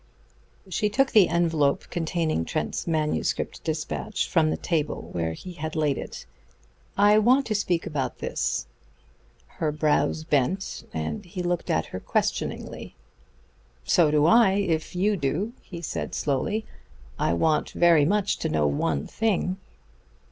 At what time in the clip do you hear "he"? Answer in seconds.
5.33-5.53, 11.23-11.43, 15.61-15.83